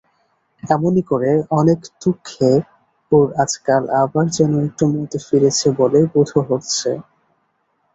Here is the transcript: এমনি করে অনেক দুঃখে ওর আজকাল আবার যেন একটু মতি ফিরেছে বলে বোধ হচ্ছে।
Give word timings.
এমনি 0.63 1.01
করে 1.11 1.29
অনেক 1.59 1.79
দুঃখে 2.01 2.51
ওর 3.11 3.27
আজকাল 3.43 3.83
আবার 4.01 4.25
যেন 4.37 4.51
একটু 4.67 4.83
মতি 4.93 5.19
ফিরেছে 5.27 5.67
বলে 5.79 5.99
বোধ 6.11 6.29
হচ্ছে। 6.49 6.89